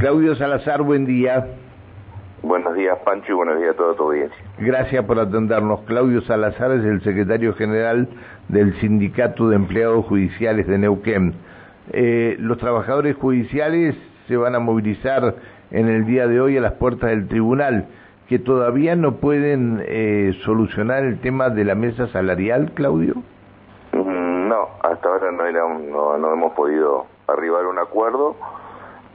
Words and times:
Claudio 0.00 0.34
Salazar, 0.34 0.80
buen 0.80 1.04
día. 1.04 1.46
Buenos 2.42 2.74
días, 2.74 2.98
Pancho, 3.04 3.32
y 3.32 3.34
buenos 3.34 3.58
días 3.58 3.74
a 3.74 3.76
toda 3.76 3.94
tu 3.96 4.04
audiencia. 4.04 4.38
Gracias 4.56 5.04
por 5.04 5.18
atendernos. 5.18 5.82
Claudio 5.82 6.22
Salazar 6.22 6.72
es 6.72 6.86
el 6.86 7.02
secretario 7.02 7.52
general 7.52 8.08
del 8.48 8.80
Sindicato 8.80 9.50
de 9.50 9.56
Empleados 9.56 10.06
Judiciales 10.06 10.66
de 10.66 10.78
Neuquén. 10.78 11.34
Eh, 11.92 12.36
los 12.38 12.56
trabajadores 12.56 13.14
judiciales 13.16 13.94
se 14.26 14.38
van 14.38 14.54
a 14.54 14.58
movilizar 14.58 15.34
en 15.70 15.90
el 15.90 16.06
día 16.06 16.26
de 16.26 16.40
hoy 16.40 16.56
a 16.56 16.62
las 16.62 16.72
puertas 16.72 17.10
del 17.10 17.28
tribunal, 17.28 17.88
que 18.26 18.38
todavía 18.38 18.96
no 18.96 19.16
pueden 19.16 19.84
eh, 19.86 20.32
solucionar 20.46 21.04
el 21.04 21.20
tema 21.20 21.50
de 21.50 21.66
la 21.66 21.74
mesa 21.74 22.06
salarial, 22.06 22.72
Claudio. 22.72 23.16
Mm, 23.92 24.48
no, 24.48 24.66
hasta 24.82 25.10
ahora 25.10 25.30
no, 25.30 26.16
no, 26.16 26.32
hemos 26.32 26.54
podido 26.54 27.04
arribar 27.26 27.66
a 27.66 27.68
un 27.68 27.78
acuerdo. 27.78 28.34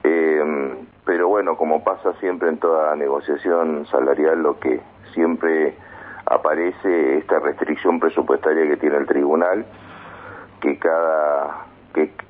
Eh, 0.04 0.65
pero 1.06 1.28
bueno, 1.28 1.56
como 1.56 1.84
pasa 1.84 2.14
siempre 2.20 2.50
en 2.50 2.58
toda 2.58 2.96
negociación 2.96 3.86
salarial, 3.88 4.42
lo 4.42 4.60
que 4.60 4.82
siempre 5.14 5.76
aparece 6.26 7.18
esta 7.18 7.40
restricción 7.40 8.00
presupuestaria 8.00 8.68
que 8.68 8.78
tiene 8.78 8.98
el 8.98 9.06
tribunal, 9.06 9.66
que 10.62 10.80
cada 10.80 11.66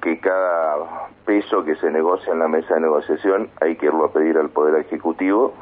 que, 0.02 0.20
cada 0.20 1.08
peso 1.26 1.64
que 1.64 1.76
se 1.78 1.90
negocia 1.90 2.32
en 2.34 2.40
la 2.40 2.48
mesa 2.48 2.76
de 2.76 2.82
negociación 2.82 3.50
hay 3.60 3.76
que 3.78 3.88
irlo 3.88 4.06
a 4.06 4.12
pedir 4.12 4.38
al 4.38 4.50
Poder 4.50 4.76
Ejecutivo 4.76 5.54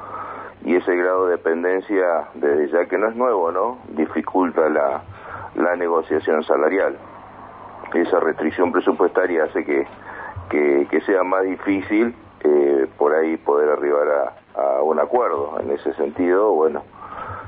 y 0.66 0.76
ese 0.76 0.96
grado 0.96 1.28
de 1.28 1.38
dependencia, 1.38 2.26
desde 2.34 2.70
ya 2.70 2.86
que 2.86 2.98
no 2.98 3.08
es 3.08 3.16
nuevo, 3.16 3.52
¿no? 3.52 3.80
Dificulta 3.90 4.68
la, 4.70 5.04
la 5.56 5.76
negociación 5.76 6.44
salarial. 6.44 6.98
Esa 7.94 8.20
restricción 8.20 8.72
presupuestaria 8.72 9.46
hace 9.46 9.64
que, 9.64 9.88
que, 10.50 11.02
sea 11.06 11.24
más 11.24 11.44
difícil 11.44 12.16
por 12.98 13.14
ahí 13.14 13.38
poder 13.38 13.70
arribar 13.70 14.08
a, 14.56 14.82
un 14.84 15.00
acuerdo. 15.00 15.60
En 15.60 15.72
ese 15.72 15.94
sentido, 15.94 16.54
bueno, 16.54 16.84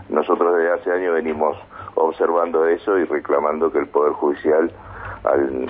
nosotros 0.10 0.58
desde 0.58 0.72
hace 0.74 0.92
años 0.92 1.14
venimos 1.14 1.58
observando 1.96 2.66
eso 2.68 2.98
y 2.98 3.06
reclamando 3.06 3.72
que 3.72 3.80
el 3.80 3.88
Poder 3.88 4.14
Judicial 4.14 4.72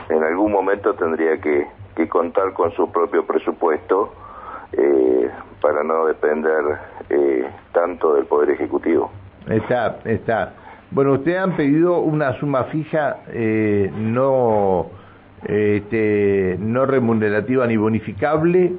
en 0.09 0.23
algún 0.23 0.51
momento 0.51 0.93
tendría 0.93 1.37
que, 1.39 1.67
contar 2.09 2.53
con 2.53 2.71
su 2.71 2.91
propio 2.91 3.25
presupuesto 3.25 4.13
eh, 4.73 5.29
para 5.61 5.81
no 5.83 6.05
depender 6.05 6.61
eh, 7.09 7.49
tanto 7.71 8.15
del 8.15 8.25
Poder 8.25 8.51
Ejecutivo. 8.51 9.11
Está, 9.49 9.99
está. 10.03 10.53
Bueno, 10.91 11.13
ustedes 11.13 11.39
han 11.39 11.55
pedido 11.55 11.99
una 11.99 12.37
suma 12.39 12.65
fija 12.65 13.17
no, 13.33 14.87
este, 15.45 16.57
no 16.59 16.85
remunerativa 16.85 17.65
ni 17.67 17.77
bonificable 17.77 18.73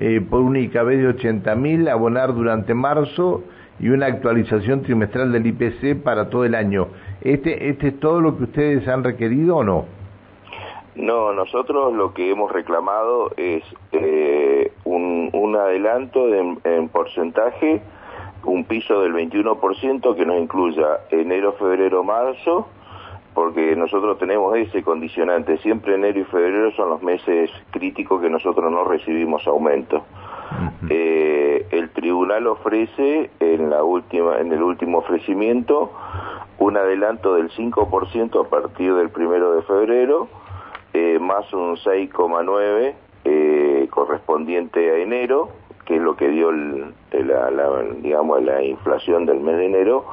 eh, 0.00 0.20
por 0.20 0.40
una 0.40 0.60
IKB 0.60 0.88
de 0.88 1.14
80.000, 1.16 1.88
abonar 1.90 2.34
durante 2.34 2.74
marzo 2.74 3.42
y 3.80 3.88
una 3.88 4.06
actualización 4.06 4.82
trimestral 4.82 5.32
del 5.32 5.46
IPC 5.46 6.02
para 6.02 6.30
todo 6.30 6.44
el 6.44 6.54
año. 6.54 6.88
¿Este, 7.20 7.68
este 7.68 7.88
es 7.88 8.00
todo 8.00 8.20
lo 8.20 8.36
que 8.36 8.44
ustedes 8.44 8.86
han 8.88 9.04
requerido 9.04 9.56
o 9.56 9.64
no? 9.64 9.86
No, 10.94 11.32
nosotros 11.32 11.94
lo 11.94 12.12
que 12.12 12.30
hemos 12.30 12.50
reclamado 12.50 13.30
es 13.36 13.62
eh, 13.92 14.72
un, 14.84 15.30
un, 15.32 15.54
adelanto 15.54 16.26
en 16.34 16.88
porcentaje, 16.88 17.80
un 18.44 18.64
piso 18.64 19.00
del 19.02 19.14
21% 19.14 20.16
que 20.16 20.26
nos 20.26 20.40
incluya 20.40 21.00
enero, 21.10 21.52
febrero, 21.52 22.02
marzo, 22.02 22.66
porque 23.38 23.76
nosotros 23.76 24.18
tenemos 24.18 24.56
ese 24.56 24.82
condicionante. 24.82 25.58
Siempre 25.58 25.94
enero 25.94 26.18
y 26.18 26.24
febrero 26.24 26.72
son 26.72 26.88
los 26.88 27.00
meses 27.04 27.48
críticos 27.70 28.20
que 28.20 28.28
nosotros 28.28 28.68
no 28.68 28.82
recibimos 28.82 29.46
aumento. 29.46 30.04
Eh, 30.90 31.64
el 31.70 31.90
tribunal 31.90 32.48
ofrece 32.48 33.30
en 33.38 33.70
la 33.70 33.84
última, 33.84 34.40
en 34.40 34.52
el 34.52 34.60
último 34.60 34.98
ofrecimiento 34.98 35.92
un 36.58 36.76
adelanto 36.76 37.34
del 37.34 37.48
5% 37.50 38.44
a 38.44 38.48
partir 38.48 38.92
del 38.94 39.10
primero 39.10 39.54
de 39.54 39.62
febrero, 39.62 40.26
eh, 40.92 41.20
más 41.20 41.52
un 41.52 41.76
6,9 41.76 42.94
eh, 43.24 43.86
correspondiente 43.88 44.90
a 44.90 44.96
enero, 44.96 45.50
que 45.86 45.94
es 45.94 46.02
lo 46.02 46.16
que 46.16 46.26
dio 46.26 46.50
la, 46.50 47.82
digamos 48.02 48.42
la 48.42 48.64
inflación 48.64 49.26
del 49.26 49.38
mes 49.38 49.58
de 49.58 49.66
enero 49.66 50.04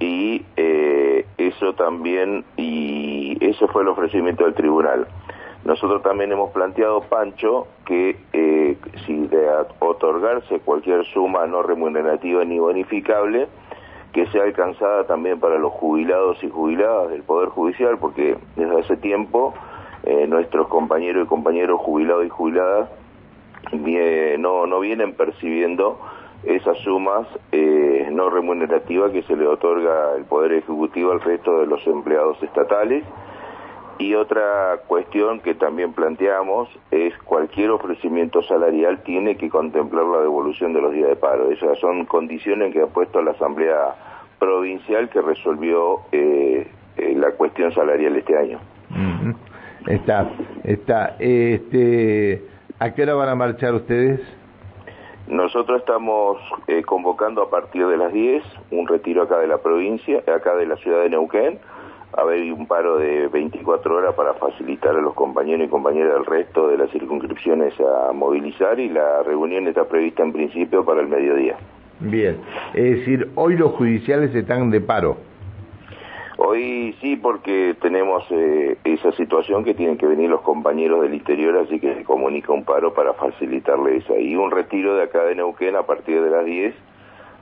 y 0.00 0.44
eh, 0.56 1.26
eso 1.38 1.74
también, 1.74 2.44
y 2.56 3.36
eso 3.44 3.68
fue 3.68 3.82
el 3.82 3.88
ofrecimiento 3.88 4.44
del 4.44 4.54
tribunal. 4.54 5.06
Nosotros 5.64 6.02
también 6.02 6.30
hemos 6.30 6.50
planteado, 6.50 7.00
Pancho, 7.02 7.66
que 7.86 8.18
eh, 8.32 8.76
si 9.06 9.26
de 9.28 9.48
otorgarse 9.78 10.60
cualquier 10.60 11.04
suma 11.06 11.46
no 11.46 11.62
remunerativa 11.62 12.44
ni 12.44 12.58
bonificable, 12.58 13.48
que 14.12 14.26
sea 14.26 14.44
alcanzada 14.44 15.06
también 15.06 15.40
para 15.40 15.58
los 15.58 15.72
jubilados 15.72 16.42
y 16.44 16.50
jubiladas 16.50 17.10
del 17.10 17.22
Poder 17.22 17.48
Judicial, 17.48 17.98
porque 17.98 18.36
desde 18.56 18.78
hace 18.78 18.96
tiempo 18.96 19.54
eh, 20.04 20.26
nuestros 20.28 20.68
compañeros 20.68 21.24
y 21.24 21.28
compañeros 21.28 21.80
jubilados 21.80 22.26
y 22.26 22.28
jubiladas 22.28 22.90
no, 24.38 24.66
no 24.66 24.80
vienen 24.80 25.14
percibiendo 25.14 25.98
esas 26.46 26.78
sumas 26.78 27.26
eh, 27.52 28.08
no 28.10 28.30
remunerativas 28.30 29.12
que 29.12 29.22
se 29.22 29.36
le 29.36 29.46
otorga 29.46 30.14
el 30.16 30.24
Poder 30.24 30.52
Ejecutivo 30.52 31.12
al 31.12 31.20
resto 31.20 31.60
de 31.60 31.66
los 31.66 31.86
empleados 31.86 32.42
estatales. 32.42 33.04
Y 33.98 34.14
otra 34.14 34.80
cuestión 34.88 35.38
que 35.40 35.54
también 35.54 35.92
planteamos 35.92 36.68
es 36.90 37.16
cualquier 37.18 37.70
ofrecimiento 37.70 38.42
salarial 38.42 39.02
tiene 39.04 39.36
que 39.36 39.48
contemplar 39.48 40.04
la 40.04 40.18
devolución 40.18 40.72
de 40.72 40.80
los 40.80 40.92
días 40.92 41.10
de 41.10 41.16
paro. 41.16 41.50
Esas 41.52 41.78
son 41.78 42.04
condiciones 42.06 42.72
que 42.72 42.82
ha 42.82 42.86
puesto 42.86 43.22
la 43.22 43.30
Asamblea 43.30 43.94
Provincial 44.40 45.08
que 45.10 45.22
resolvió 45.22 46.00
eh, 46.10 46.66
eh, 46.96 47.14
la 47.16 47.30
cuestión 47.32 47.72
salarial 47.72 48.16
este 48.16 48.36
año. 48.36 48.58
Está, 49.86 50.30
está. 50.64 51.16
Este, 51.18 52.42
¿A 52.78 52.92
qué 52.94 53.02
hora 53.02 53.14
van 53.14 53.28
a 53.28 53.34
marchar 53.34 53.74
ustedes? 53.74 54.20
Nosotros 55.26 55.80
estamos 55.80 56.38
eh, 56.66 56.82
convocando 56.82 57.42
a 57.42 57.50
partir 57.50 57.86
de 57.86 57.96
las 57.96 58.12
10 58.12 58.42
un 58.72 58.86
retiro 58.86 59.22
acá 59.22 59.38
de 59.38 59.46
la 59.46 59.58
provincia, 59.58 60.22
acá 60.34 60.54
de 60.54 60.66
la 60.66 60.76
ciudad 60.76 61.02
de 61.02 61.10
Neuquén. 61.10 61.58
A 62.16 62.24
ver, 62.24 62.52
un 62.52 62.66
paro 62.66 62.98
de 62.98 63.26
24 63.28 63.96
horas 63.96 64.14
para 64.14 64.34
facilitar 64.34 64.94
a 64.94 65.00
los 65.00 65.14
compañeros 65.14 65.66
y 65.66 65.70
compañeras 65.70 66.14
del 66.14 66.26
resto 66.26 66.68
de 66.68 66.78
las 66.78 66.90
circunscripciones 66.90 67.74
a 67.80 68.12
movilizar 68.12 68.78
y 68.78 68.88
la 68.88 69.22
reunión 69.24 69.66
está 69.66 69.84
prevista 69.84 70.22
en 70.22 70.32
principio 70.32 70.84
para 70.84 71.00
el 71.00 71.08
mediodía. 71.08 71.56
Bien, 72.00 72.38
es 72.74 72.98
decir, 72.98 73.30
hoy 73.34 73.56
los 73.56 73.72
judiciales 73.72 74.34
están 74.34 74.70
de 74.70 74.80
paro. 74.80 75.16
Hoy 76.36 76.96
sí, 77.00 77.16
porque 77.16 77.76
tenemos 77.80 78.24
eh, 78.30 78.76
esa 78.84 79.12
situación 79.12 79.64
que 79.64 79.74
tienen 79.74 79.96
que 79.96 80.06
venir 80.06 80.28
los 80.28 80.40
compañeros 80.40 81.02
del 81.02 81.14
interior, 81.14 81.56
así 81.58 81.78
que 81.78 81.94
se 81.94 82.04
comunica 82.04 82.52
un 82.52 82.64
paro 82.64 82.92
para 82.92 83.14
facilitarles 83.14 84.08
ahí 84.10 84.34
un 84.34 84.50
retiro 84.50 84.96
de 84.96 85.04
acá 85.04 85.22
de 85.24 85.36
Neuquén 85.36 85.76
a 85.76 85.84
partir 85.84 86.20
de 86.20 86.30
las 86.30 86.44
10 86.44 86.74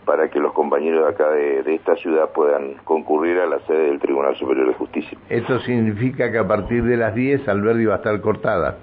para 0.04 0.28
que 0.30 0.40
los 0.40 0.52
compañeros 0.52 1.04
de 1.04 1.10
acá 1.10 1.30
de, 1.30 1.74
esta 1.74 1.96
ciudad 1.96 2.30
puedan 2.32 2.74
concurrir 2.84 3.38
a 3.38 3.46
la 3.46 3.60
sede 3.60 3.86
del 3.86 4.00
Tribunal 4.00 4.36
Superior 4.36 4.68
de 4.68 4.74
Justicia. 4.74 5.16
¿Eso 5.28 5.60
significa 5.60 6.30
que 6.30 6.38
a 6.38 6.46
partir 6.46 6.82
de 6.84 6.96
las 6.96 7.14
10 7.14 7.48
Alberdi 7.48 7.86
va 7.86 7.94
a 7.94 7.96
estar 7.98 8.20
cortada? 8.20 8.78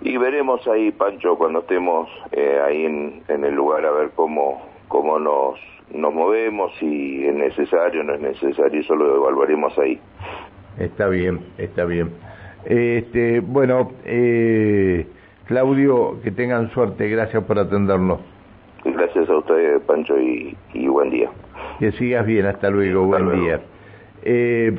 Y 0.00 0.16
veremos 0.16 0.66
ahí, 0.68 0.90
Pancho, 0.90 1.36
cuando 1.36 1.60
estemos 1.60 2.08
eh, 2.32 2.60
ahí 2.64 2.84
en, 2.84 3.44
el 3.44 3.54
lugar 3.54 3.86
a 3.86 3.90
ver 3.90 4.10
cómo, 4.14 4.62
cómo 4.88 5.18
nos 5.18 5.58
nos 5.92 6.14
movemos, 6.14 6.72
si 6.78 7.26
es 7.26 7.34
necesario 7.34 8.00
o 8.00 8.04
no 8.04 8.14
es 8.14 8.20
necesario, 8.20 8.80
eso 8.80 8.94
lo 8.94 9.16
evaluaremos 9.16 9.76
ahí. 9.78 9.98
Está 10.78 11.08
bien, 11.08 11.40
está 11.58 11.84
bien. 11.84 12.10
Este, 12.64 13.40
bueno, 13.40 13.92
eh, 14.04 15.06
Claudio, 15.46 16.20
que 16.22 16.30
tengan 16.30 16.70
suerte, 16.70 17.08
gracias 17.08 17.44
por 17.44 17.58
atendernos. 17.58 18.20
Gracias 18.84 19.28
a 19.28 19.36
ustedes, 19.36 19.82
Pancho, 19.82 20.18
y, 20.18 20.56
buen 20.88 21.10
día. 21.10 21.30
Que 21.78 21.92
sigas 21.92 22.26
bien, 22.26 22.46
hasta 22.46 22.70
luego, 22.70 23.04
buen 23.04 23.40
día. 23.40 23.60
Eh, 24.22 24.76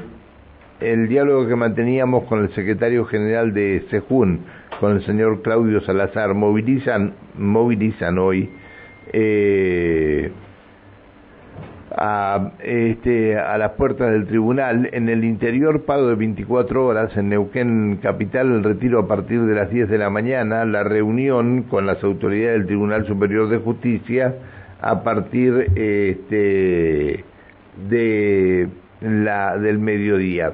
el 0.81 1.07
diálogo 1.07 1.48
que 1.48 1.56
manteníamos 1.56 2.25
con 2.25 2.44
el 2.44 2.50
secretario 2.54 3.06
general 3.06 3.54
de 3.54 3.86
Sejún, 3.90 4.42
con 4.80 4.92
el 4.92 5.06
señor 5.06 5.42
Claudio 5.42 5.80
Salazar, 5.81 6.34
movilizan, 6.34 7.13
movilizan 7.38 8.18
hoy 8.18 8.50
eh, 9.13 10.31
a, 11.98 12.52
este, 12.60 13.38
a 13.38 13.57
las 13.57 13.72
puertas 13.72 14.12
del 14.12 14.28
tribunal. 14.28 14.90
En 14.92 15.10
el 15.10 15.24
interior, 15.24 15.84
pago 15.84 16.07
de 16.07 16.16
24 16.16 16.86
horas. 16.86 17.16
En 17.18 17.30
Neuquén 17.30 18.00
Capital, 18.02 18.52
el 18.52 18.63
retiro 18.63 19.00
a 19.00 19.07
partir 19.07 19.42
de 19.42 19.56
las 19.56 19.69
10 19.69 19.90
de 19.90 19.98
la 19.98 20.10
mañana. 20.10 20.66
La 20.66 20.84
reunión 20.84 21.63
con 21.63 21.86
las 21.86 22.04
autoridades 22.04 22.60
del 22.60 22.68
Tribunal 22.68 23.06
Superior 23.06 23.50
de 23.50 23.57
Justicia 23.57 24.36
a 24.81 25.04
partir 25.04 25.72
este, 25.75 27.24
de 27.90 28.68
la, 29.02 29.57
del 29.57 29.80
mediodía. 29.80 30.54